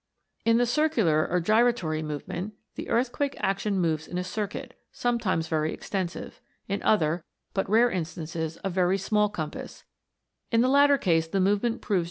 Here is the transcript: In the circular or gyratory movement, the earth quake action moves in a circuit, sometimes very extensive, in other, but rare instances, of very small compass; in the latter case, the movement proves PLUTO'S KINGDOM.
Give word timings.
In 0.45 0.57
the 0.57 0.65
circular 0.65 1.27
or 1.29 1.39
gyratory 1.39 2.01
movement, 2.01 2.55
the 2.73 2.89
earth 2.89 3.11
quake 3.11 3.35
action 3.37 3.77
moves 3.79 4.07
in 4.07 4.17
a 4.17 4.23
circuit, 4.23 4.75
sometimes 4.91 5.47
very 5.47 5.71
extensive, 5.75 6.41
in 6.67 6.81
other, 6.81 7.23
but 7.53 7.69
rare 7.69 7.91
instances, 7.91 8.57
of 8.57 8.71
very 8.71 8.97
small 8.97 9.29
compass; 9.29 9.83
in 10.51 10.61
the 10.61 10.69
latter 10.69 10.97
case, 10.97 11.27
the 11.27 11.39
movement 11.39 11.81
proves 11.81 11.81
PLUTO'S 11.81 11.91
KINGDOM. 11.91 11.99